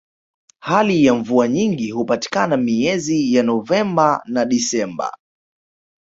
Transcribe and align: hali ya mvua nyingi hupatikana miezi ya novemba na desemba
hali 0.59 1.05
ya 1.05 1.13
mvua 1.15 1.47
nyingi 1.47 1.91
hupatikana 1.91 2.57
miezi 2.57 3.33
ya 3.33 3.43
novemba 3.43 4.21
na 4.25 4.45
desemba 4.45 5.13